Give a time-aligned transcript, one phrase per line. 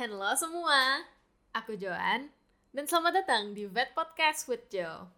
[0.00, 1.04] Halo semua,
[1.52, 2.32] aku Joan
[2.72, 5.12] dan selamat datang di Vet Podcast with Jo.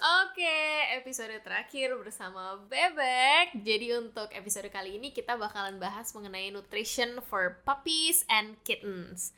[0.00, 0.56] Oke,
[0.96, 3.60] episode terakhir bersama Bebek.
[3.60, 9.36] Jadi untuk episode kali ini kita bakalan bahas mengenai nutrition for puppies and kittens.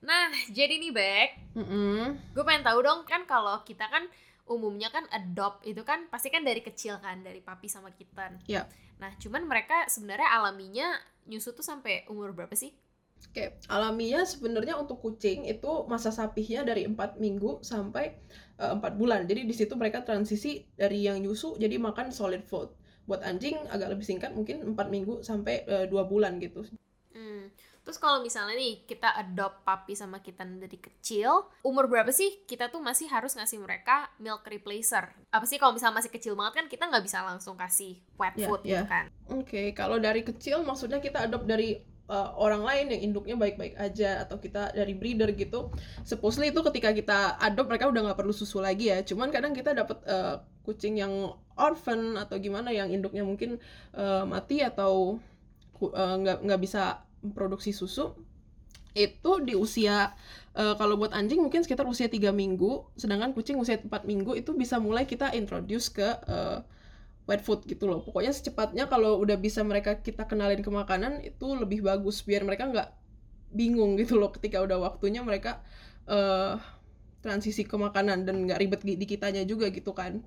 [0.00, 2.16] Nah, jadi nih Bek, Mm-mm.
[2.32, 4.08] gue pengen tahu dong kan kalau kita kan
[4.48, 8.40] umumnya kan adopt itu kan pasti kan dari kecil kan dari papi sama kitten.
[8.48, 8.66] Iya.
[8.98, 10.96] Nah cuman mereka sebenarnya alaminya
[11.28, 12.72] nyusu tuh sampai umur berapa sih?
[13.18, 18.14] Oke, alamiah sebenarnya untuk kucing itu masa sapihnya dari 4 minggu sampai
[18.56, 19.26] 4 bulan.
[19.26, 22.70] Jadi di situ mereka transisi dari yang nyusu jadi makan solid food.
[23.10, 26.62] Buat anjing agak lebih singkat mungkin 4 minggu sampai 2 bulan gitu.
[27.10, 27.50] Hmm.
[27.88, 32.68] Terus kalau misalnya nih kita adopt papi sama kitten dari kecil, umur berapa sih kita
[32.68, 35.08] tuh masih harus ngasih mereka milk replacer?
[35.32, 38.44] Apa sih kalau misalnya masih kecil banget kan kita nggak bisa langsung kasih wet Iya,
[38.44, 38.84] food gitu iya.
[38.84, 39.08] kan?
[39.32, 41.80] Oke, kalau dari kecil maksudnya kita adopt dari
[42.12, 45.72] uh, orang lain yang induknya baik-baik aja atau kita dari breeder gitu.
[46.04, 49.00] Supposedly itu ketika kita adopt mereka udah nggak perlu susu lagi ya.
[49.00, 53.56] Cuman kadang kita dapat uh, kucing yang orphan atau gimana yang induknya mungkin
[53.96, 55.16] uh, mati atau
[55.72, 58.14] ku- uh, nggak nggak bisa memproduksi susu
[58.96, 60.16] itu di usia
[60.58, 64.56] uh, kalau buat anjing mungkin sekitar usia tiga minggu sedangkan kucing usia 4 minggu itu
[64.58, 66.64] bisa mulai kita introduce ke uh,
[67.28, 68.00] wet food gitu loh.
[68.00, 72.64] Pokoknya secepatnya kalau udah bisa mereka kita kenalin ke makanan itu lebih bagus biar mereka
[72.72, 72.88] nggak
[73.52, 75.60] bingung gitu loh ketika udah waktunya mereka
[76.08, 76.56] eh
[77.18, 80.24] transisi ke makanan dan nggak ribet di kitanya juga gitu kan.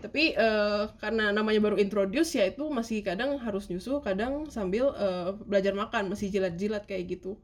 [0.00, 5.36] Tapi eh, karena namanya baru introduce ya itu masih kadang harus nyusu, kadang sambil eh,
[5.44, 7.36] belajar makan, masih jilat-jilat kayak gitu.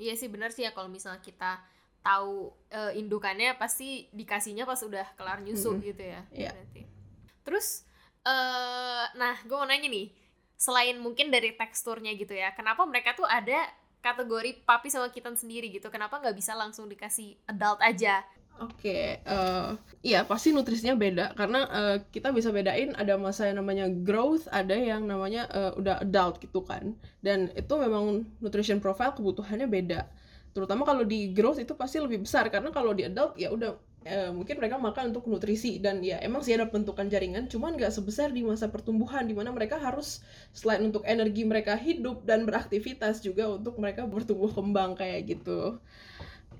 [0.00, 1.60] Iya sih benar sih ya kalau misalnya kita
[2.00, 5.86] tahu eh, indukannya pasti dikasihnya pas udah kelar nyusu Mm-mm.
[5.86, 6.20] gitu ya.
[6.32, 6.50] Iya.
[6.56, 6.82] Berarti.
[7.44, 7.84] Terus
[8.22, 10.08] eh nah gue mau nanya nih,
[10.56, 13.68] selain mungkin dari teksturnya gitu ya, kenapa mereka tuh ada
[14.02, 15.92] kategori papi sama kitten sendiri gitu?
[15.92, 18.24] Kenapa nggak bisa langsung dikasih adult aja?
[18.60, 19.68] Oke, eh,
[20.06, 24.76] iya pasti nutrisinya beda karena eh, kita bisa bedain ada masa yang namanya growth, ada
[24.76, 26.94] yang namanya eh, udah adult gitu kan.
[27.24, 30.06] Dan itu memang nutrition profile kebutuhannya beda.
[30.54, 33.72] Terutama kalau di growth itu pasti lebih besar karena kalau di adult ya udah
[34.06, 37.90] eh, mungkin mereka makan untuk nutrisi dan ya emang sih ada bentukan jaringan, cuman nggak
[37.90, 40.22] sebesar di masa pertumbuhan di mana mereka harus
[40.54, 45.80] selain untuk energi mereka hidup dan beraktivitas juga untuk mereka bertumbuh kembang kayak gitu.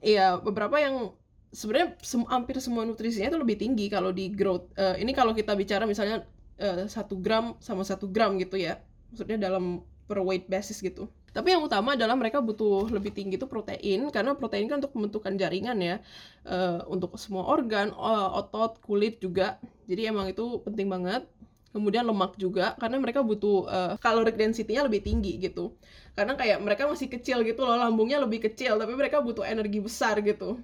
[0.02, 1.14] Iya, beberapa yang
[1.52, 4.72] sebenarnya sem- hampir semua nutrisinya itu lebih tinggi kalau di growth.
[4.76, 6.24] Eh, ini kalau kita bicara misalnya
[6.58, 8.80] eh, satu gram sama satu gram gitu ya,
[9.12, 11.08] maksudnya dalam per weight basis gitu.
[11.32, 15.32] Tapi yang utama adalah mereka butuh lebih tinggi itu protein karena protein kan untuk pembentukan
[15.40, 15.96] jaringan ya,
[16.44, 17.92] eh, untuk semua organ,
[18.40, 19.56] otot, kulit juga.
[19.88, 21.24] Jadi emang itu penting banget.
[21.72, 25.72] Kemudian lemak juga karena mereka butuh eh, caloric density-nya lebih tinggi gitu.
[26.12, 30.20] Karena kayak mereka masih kecil gitu loh, lambungnya lebih kecil tapi mereka butuh energi besar
[30.20, 30.60] gitu.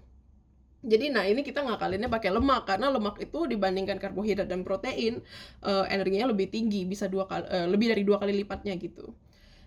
[0.78, 5.19] Jadi nah ini kita ngakalinnya pakai lemak karena lemak itu dibandingkan karbohidrat dan protein
[5.66, 9.11] eh, energinya lebih tinggi bisa dua kali eh, lebih dari dua kali lipatnya gitu.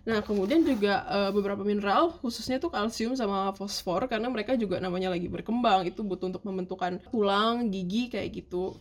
[0.08, 5.12] Nah kemudian juga eh, beberapa mineral khususnya tuh kalsium sama fosfor karena mereka juga namanya
[5.12, 8.72] lagi berkembang itu butuh untuk membentukan tulang, gigi kayak gitu.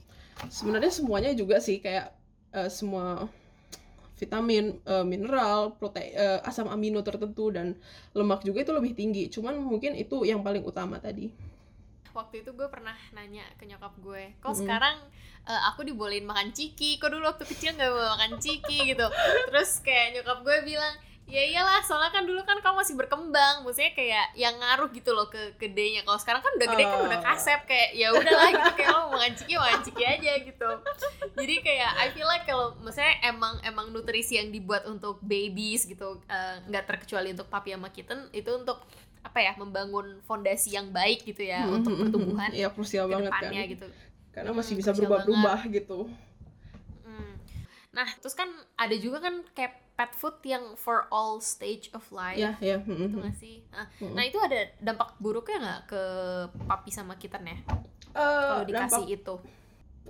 [0.47, 2.16] Sebenarnya semuanya juga sih kayak
[2.56, 3.28] eh, semua
[4.16, 6.14] vitamin, mineral, protein,
[6.46, 7.74] asam amino tertentu dan
[8.14, 9.34] lemak juga itu lebih tinggi.
[9.34, 11.50] Cuman mungkin itu yang paling utama tadi.
[12.11, 14.59] Waktu itu gue pernah nanya ke nyokap gue, kok Mm-mm.
[14.59, 14.95] sekarang
[15.44, 19.07] eh, aku dibolehin makan ciki, kok dulu waktu kecil nggak boleh makan ciki gitu.
[19.47, 20.94] Terus kayak nyokap gue bilang,
[21.25, 25.31] ya iyalah soalnya kan dulu kan kamu masih berkembang, maksudnya kayak yang ngaruh gitu loh
[25.31, 26.03] ke gedenya.
[26.03, 27.25] Kalau sekarang kan udah gede kan udah Oh.
[27.25, 30.69] kasep kayak ya udahlah gitu kayak lo mau makan ciki makan ciki aja gitu.
[31.31, 36.19] Jadi kayak I feel like kalau maksudnya emang emang nutrisi yang dibuat untuk babies gitu
[36.28, 38.83] eh, nggak terkecuali untuk papi sama kitten itu untuk
[39.22, 42.58] apa ya membangun fondasi yang baik gitu ya Mhm, untuk mhm, pertumbuhan mhm.
[42.58, 43.52] Iya krusial banget kan.
[43.54, 43.88] gitu.
[44.32, 46.00] Karena Hmm, masih bisa krusial berubah-berubah gitu.
[47.02, 47.32] Hmm.
[47.92, 52.34] Nah, terus kan ada juga kan kayak pet food yang for all stage of life.
[52.35, 52.78] Iya, iya.
[52.79, 53.22] mhm, Gitu mhm.
[53.22, 53.56] nggak sih?
[53.70, 54.14] Nah, Mhm.
[54.16, 56.02] nah, itu ada dampak buruknya nggak ke
[56.66, 57.58] papi sama kitten ya?
[58.09, 59.35] Eh, Kalau dikasih dampak- itu.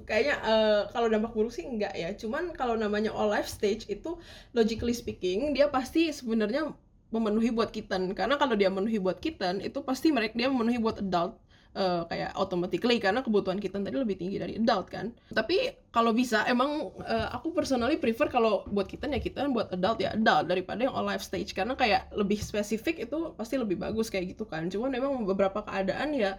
[0.01, 2.09] kayaknya eh, kalau dampak buruk sih enggak ya.
[2.15, 4.15] Cuman kalau namanya all life stage itu
[4.51, 6.71] logically speaking dia pasti sebenarnya
[7.11, 8.15] memenuhi buat kitten.
[8.17, 11.37] Karena kalau dia memenuhi buat kitten itu pasti mereka dia memenuhi buat adult.
[11.71, 15.07] eh, kayak automatically karena kebutuhan kitten tadi lebih tinggi dari adult kan.
[15.31, 20.03] Tapi kalau bisa emang eh, aku personally prefer kalau buat kitten ya kitten buat adult
[20.03, 24.11] ya adult daripada yang all life stage karena kayak lebih spesifik itu pasti lebih bagus
[24.11, 24.67] kayak gitu kan.
[24.67, 26.35] Cuman memang beberapa keadaan ya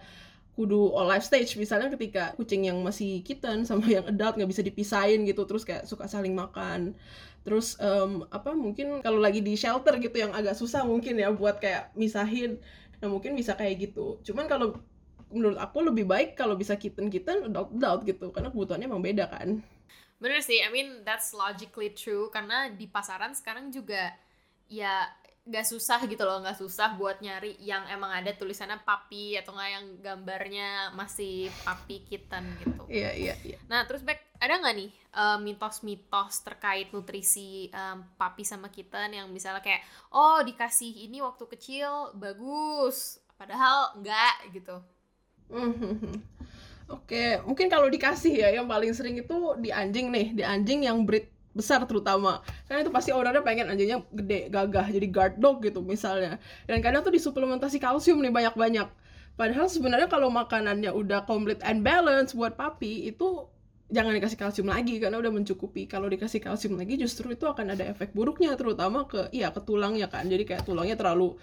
[0.53, 1.57] kudu all life stage.
[1.57, 5.89] Misalnya ketika kucing yang masih kitten sama yang adult nggak bisa dipisahin gitu terus kayak
[5.89, 6.93] suka saling makan.
[7.43, 11.59] Terus um, apa mungkin kalau lagi di shelter gitu yang agak susah mungkin ya buat
[11.59, 12.61] kayak misahin.
[13.01, 14.21] Nah mungkin bisa kayak gitu.
[14.23, 14.77] Cuman kalau
[15.33, 19.25] menurut aku lebih baik kalau bisa kitten kitten adult adult gitu karena kebutuhannya emang beda
[19.27, 19.59] kan.
[20.21, 22.29] Bener sih I mean that's logically true.
[22.29, 24.13] Karena di pasaran sekarang juga
[24.69, 25.09] ya
[25.43, 29.71] gak susah gitu loh nggak susah buat nyari yang emang ada tulisannya papi atau nggak
[29.75, 32.87] yang gambarnya masih papi kitten gitu.
[32.87, 33.59] Iya iya iya.
[33.67, 39.27] Nah terus back ada nggak nih uh, mitos-mitos terkait nutrisi um, papi sama kitten yang
[39.35, 39.83] misalnya kayak
[40.15, 44.79] oh dikasih ini waktu kecil bagus padahal enggak gitu?
[46.91, 51.07] Oke, mungkin kalau dikasih ya yang paling sering itu di anjing nih, di anjing yang
[51.07, 52.41] breed besar terutama.
[52.65, 56.41] Karena itu pasti orangnya pengen anjingnya gede gagah jadi guard dog gitu misalnya.
[56.65, 58.89] Dan kadang tuh disuplementasi kalsium nih banyak-banyak.
[59.33, 63.49] Padahal sebenarnya kalau makanannya udah complete and balance buat papi itu
[63.93, 65.85] jangan dikasih kalsium lagi karena udah mencukupi.
[65.85, 70.09] Kalau dikasih kalsium lagi justru itu akan ada efek buruknya terutama ke iya ke tulangnya
[70.09, 70.25] kan.
[70.25, 71.37] Jadi kayak tulangnya terlalu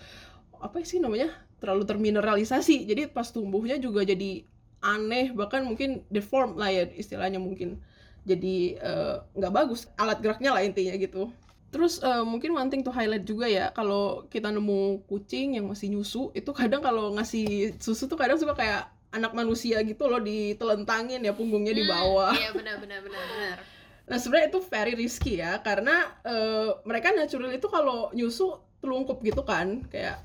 [0.60, 1.30] apa sih namanya
[1.62, 2.86] terlalu termineralisasi.
[2.86, 4.46] Jadi pas tumbuhnya juga jadi
[4.80, 7.84] aneh bahkan mungkin deform lah ya istilahnya mungkin
[8.24, 9.88] jadi eh, nggak uh, bagus.
[9.96, 11.32] Alat geraknya lah intinya gitu.
[11.70, 15.86] Terus uh, mungkin one thing to highlight juga ya kalau kita nemu kucing yang masih
[15.94, 21.22] nyusu itu kadang kalau ngasih susu tuh kadang suka kayak anak manusia gitu loh ditelentangin
[21.22, 22.34] ya punggungnya di hmm, bawah.
[22.34, 23.58] iya benar benar benar benar.
[24.10, 29.46] Nah sebenarnya itu very risky ya karena uh, mereka natural itu kalau nyusu telungkup gitu
[29.46, 30.18] kan kayak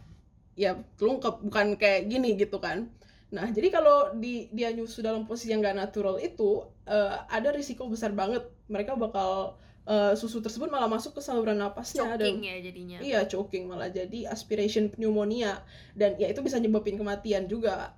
[0.58, 2.90] ya telungkup bukan kayak gini gitu kan
[3.34, 7.90] Nah, jadi kalau di dia nyusu dalam posisi yang gak natural itu uh, ada risiko
[7.90, 9.58] besar banget mereka bakal
[9.90, 12.98] uh, susu tersebut malah masuk ke saluran napasnya choking dan ya jadinya.
[13.02, 15.62] Iya, choking malah jadi aspiration pneumonia
[15.98, 17.98] dan ya itu bisa nyebabin kematian juga.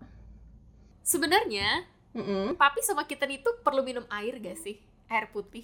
[1.04, 2.44] Sebenarnya, mm -hmm.
[2.60, 4.80] papi sama kitten itu perlu minum air gak sih?
[5.12, 5.64] Air putih.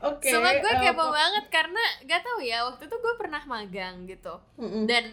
[0.00, 0.24] Oke.
[0.24, 4.08] Okay, Sama gue kepo uh, banget karena gak tau ya waktu itu gue pernah magang
[4.08, 4.84] gitu mm -hmm.
[4.88, 5.04] dan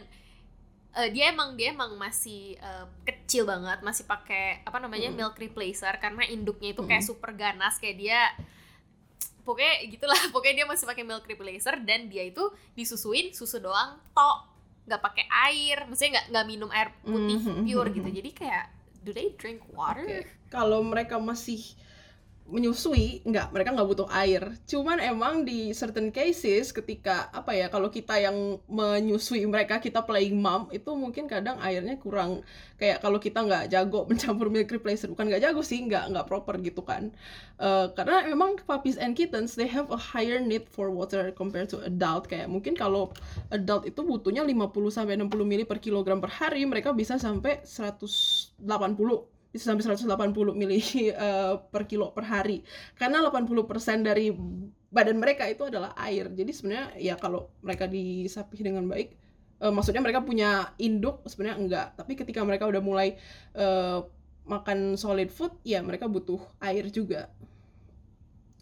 [0.98, 5.16] uh, dia emang dia emang masih uh, kecil banget masih pakai apa namanya mm.
[5.16, 7.10] milk replacer karena induknya itu kayak mm.
[7.14, 8.20] super ganas kayak dia
[9.46, 12.42] pokoknya gitulah pokoknya dia masih pakai milk replacer dan dia itu
[12.74, 14.58] disusuin susu doang tok
[14.90, 17.64] nggak pakai air maksudnya nggak nggak minum air putih mm -hmm.
[17.68, 18.66] pure gitu jadi kayak
[19.04, 20.24] do they drink water okay.
[20.48, 21.60] kalau mereka masih
[22.48, 24.56] menyusui nggak mereka nggak butuh air.
[24.64, 30.40] Cuman emang di certain cases ketika apa ya kalau kita yang menyusui mereka kita playing
[30.40, 32.42] mom itu mungkin kadang airnya kurang.
[32.80, 36.56] Kayak kalau kita nggak jago mencampur milk replacer bukan nggak jago sih nggak nggak proper
[36.64, 37.12] gitu kan.
[37.60, 41.84] Uh, karena memang puppies and kittens they have a higher need for water compared to
[41.84, 42.32] adult.
[42.32, 43.12] Kayak mungkin kalau
[43.52, 48.58] adult itu butuhnya 50 sampai 60 ml per kilogram per hari mereka bisa sampai 180
[49.52, 50.80] bisa sampai 180 mili
[51.16, 52.64] uh, per kilo per hari.
[52.94, 54.32] Karena 80% dari
[54.92, 56.30] badan mereka itu adalah air.
[56.32, 59.16] Jadi sebenarnya ya kalau mereka disapih dengan baik
[59.62, 61.88] uh, maksudnya mereka punya induk sebenarnya enggak.
[61.98, 63.18] Tapi ketika mereka udah mulai
[63.58, 64.06] uh,
[64.48, 67.28] makan solid food ya mereka butuh air juga.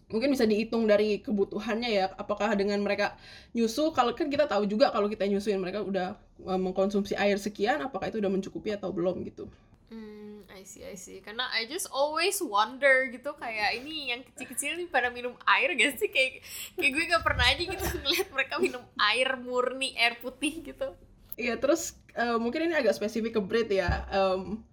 [0.06, 3.18] Mungkin bisa dihitung dari kebutuhannya ya apakah dengan mereka
[3.50, 8.14] nyusu kalau kan kita tahu juga kalau kita nyusuin mereka udah mengkonsumsi air sekian apakah
[8.14, 9.50] itu udah mencukupi atau belum gitu
[10.66, 11.22] see, I see.
[11.22, 16.02] Karena I just always wonder gitu kayak ini yang kecil-kecil nih pada minum air gak
[16.02, 16.10] sih?
[16.10, 16.42] Kayak
[16.74, 20.90] kayak gue gak pernah aja gitu ngeliat mereka minum air murni, air putih gitu.
[21.38, 24.04] Iya, terus uh, mungkin ini agak spesifik ke breed ya.
[24.10, 24.66] Um,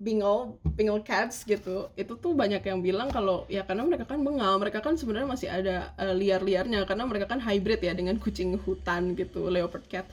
[0.00, 4.56] Bengal, Bengal cats gitu, itu tuh banyak yang bilang kalau ya karena mereka kan bengal,
[4.56, 9.12] mereka kan sebenarnya masih ada uh, liar-liarnya karena mereka kan hybrid ya dengan kucing hutan
[9.12, 10.08] gitu, leopard cat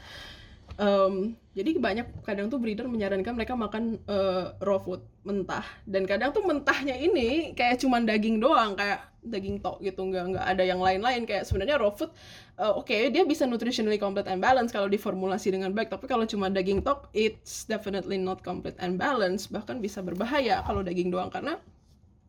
[0.78, 5.66] um, jadi banyak kadang tuh breeder menyarankan mereka makan uh, raw food mentah.
[5.90, 10.46] Dan kadang tuh mentahnya ini kayak cuman daging doang kayak daging tok gitu nggak nggak
[10.46, 11.26] ada yang lain-lain.
[11.26, 12.14] Kayak sebenarnya raw food
[12.62, 15.90] uh, oke okay, dia bisa nutritionally complete and balance kalau diformulasi dengan baik.
[15.90, 20.86] Tapi kalau cuma daging tok it's definitely not complete and balance bahkan bisa berbahaya kalau
[20.86, 21.34] daging doang.
[21.34, 21.58] Karena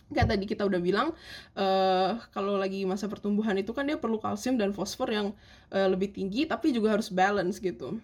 [0.08, 1.12] kayak tadi kita udah bilang
[1.52, 5.36] uh, kalau lagi masa pertumbuhan itu kan dia perlu kalsium dan fosfor yang
[5.68, 8.00] uh, lebih tinggi tapi juga harus balance gitu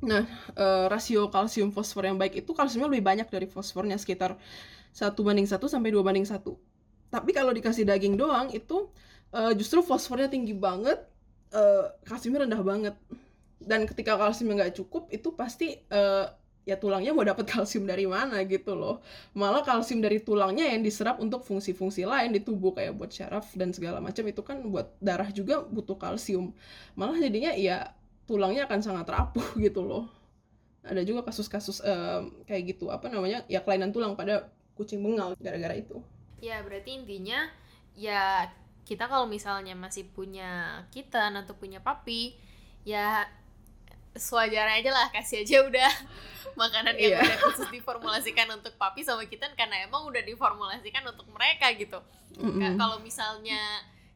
[0.00, 0.24] Nah,
[0.56, 4.40] uh, rasio kalsium fosfor yang baik itu kalsiumnya lebih banyak dari fosfornya sekitar
[4.90, 6.56] satu banding satu sampai dua banding satu.
[7.12, 8.88] Tapi kalau dikasih daging doang itu
[9.36, 11.04] uh, justru fosfornya tinggi banget,
[11.52, 12.94] uh, kalsiumnya rendah banget.
[13.60, 16.32] Dan ketika kalsiumnya nggak cukup itu pasti uh,
[16.64, 19.04] ya tulangnya mau dapat kalsium dari mana gitu loh.
[19.36, 23.76] Malah kalsium dari tulangnya yang diserap untuk fungsi-fungsi lain di tubuh kayak buat syaraf dan
[23.76, 26.56] segala macam itu kan buat darah juga butuh kalsium.
[26.96, 27.92] Malah jadinya ya
[28.30, 30.06] tulangnya akan sangat rapuh gitu loh
[30.80, 35.74] ada juga kasus-kasus um, kayak gitu apa namanya ya kelainan tulang pada kucing bengal gara-gara
[35.74, 35.98] itu
[36.38, 37.50] ya berarti intinya
[37.92, 38.48] ya
[38.86, 42.32] kita kalau misalnya masih punya kitten atau punya papi
[42.82, 43.28] ya
[44.10, 45.90] sewajarnya aja lah kasih aja udah
[46.60, 47.20] makanan yang Iya.
[47.22, 52.40] udah khusus diformulasikan untuk papi sama kitten karena emang udah diformulasikan untuk mereka gitu Ka-
[52.40, 52.74] Mm-mm.
[52.74, 53.60] kalau misalnya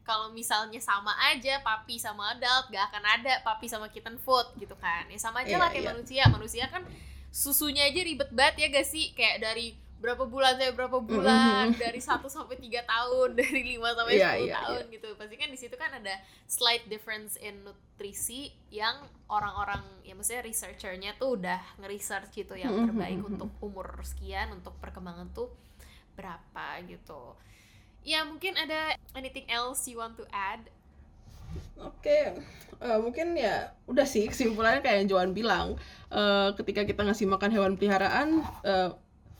[0.05, 4.77] kalau misalnya sama aja papi sama adult gak akan ada papi sama kitten food gitu
[4.77, 5.09] kan.
[5.09, 5.91] Ya sama aja Iya, lah kayak iya.
[5.91, 6.23] manusia.
[6.29, 6.85] Manusia kan
[7.33, 9.11] susunya aja ribet banget ya gak sih?
[9.17, 14.13] Kayak dari berapa bulan sampai berapa bulan dari 1 sampai tiga tahun dari 5 sampai
[14.13, 15.07] 10 Iya, iya, tahun gitu.
[15.17, 21.17] Pasti kan di situ kan ada slight difference in nutrisi yang orang-orang ya maksudnya researchernya
[21.17, 25.49] tuh udah nge-research gitu yang terbaik untuk umur sekian untuk perkembangan tuh
[26.13, 27.33] berapa gitu
[28.05, 30.69] ya mungkin ada anything else you want to add?
[31.81, 32.37] Oke,
[32.79, 35.75] eh, mungkin ya udah sih kesimpulannya kayak yang Joan bilang,
[36.13, 38.89] eh, ketika kita ngasih makan hewan peliharaan, eh,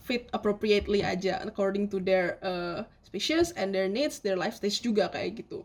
[0.04, 5.08] feed appropriately aja according to their eh, species and their needs, their life stage juga
[5.08, 5.64] kayak gitu,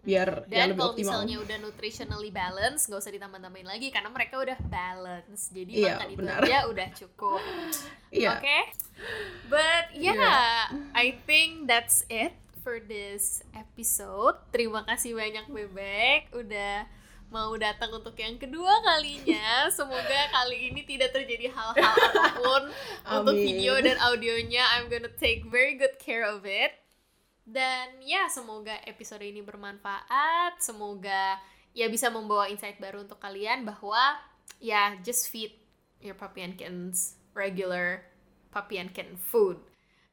[0.00, 1.04] biar ya dan lebih kalau optimal.
[1.20, 6.08] misalnya udah nutritionally balance nggak usah ditambah-tambahin lagi karena mereka udah balance jadi Iya, makan
[6.08, 6.40] itu benar.
[6.40, 7.40] aja udah cukup
[8.16, 8.62] Iya, Okay.
[9.46, 10.60] But yeah, Yeah.
[10.92, 14.36] I think that's it for this episode.
[14.50, 16.84] Terima kasih banyak Bebek udah
[17.28, 19.64] mau datang untuk yang kedua kalinya.
[19.76, 22.62] Semoga kali ini tidak terjadi hal-hal apa pun
[23.22, 24.66] untuk video dan audionya.
[24.74, 26.74] I'm gonna take very good care of it.
[27.50, 30.62] Dan ya, semoga episode ini bermanfaat.
[30.62, 31.42] Semoga
[31.74, 34.22] ya bisa membawa insight baru untuk kalian bahwa
[34.62, 35.50] ya just feed
[35.98, 38.06] your puppy and kittens regular
[38.54, 39.58] puppy and kitten food.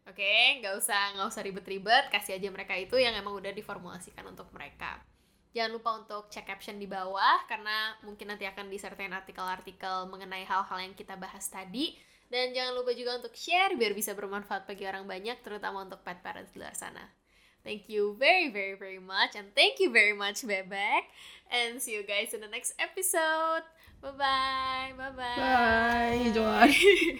[0.10, 4.48] Oke, nggak usah nggak usah ribet-ribet, kasih aja mereka itu yang emang udah diformulasikan untuk
[4.56, 5.04] mereka.
[5.52, 10.80] Jangan lupa untuk cek caption di bawah karena mungkin nanti akan disertain artikel-artikel mengenai hal-hal
[10.80, 11.98] yang kita bahas tadi.
[12.28, 16.20] Dan jangan lupa juga untuk share biar bisa bermanfaat bagi orang banyak, terutama untuk pet
[16.20, 17.08] parents di luar sana.
[17.68, 19.36] Thank you very, very, very much.
[19.36, 21.02] And thank you very much, Bebek.
[21.52, 23.64] And see you guys in the next episode.
[24.02, 24.94] Bye-bye.
[24.98, 25.36] Bye-bye.
[25.36, 26.74] bye, Joan.